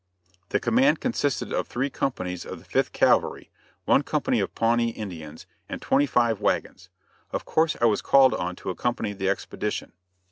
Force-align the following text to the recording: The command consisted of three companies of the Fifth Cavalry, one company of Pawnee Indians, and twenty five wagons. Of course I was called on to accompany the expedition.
The 0.49 0.59
command 0.59 0.99
consisted 0.99 1.53
of 1.53 1.67
three 1.67 1.91
companies 1.91 2.43
of 2.43 2.57
the 2.57 2.65
Fifth 2.65 2.91
Cavalry, 2.91 3.51
one 3.85 4.01
company 4.01 4.39
of 4.39 4.55
Pawnee 4.55 4.89
Indians, 4.89 5.45
and 5.69 5.79
twenty 5.79 6.07
five 6.07 6.41
wagons. 6.41 6.89
Of 7.31 7.45
course 7.45 7.77
I 7.79 7.85
was 7.85 8.01
called 8.01 8.33
on 8.33 8.55
to 8.55 8.71
accompany 8.71 9.13
the 9.13 9.29
expedition. 9.29 9.91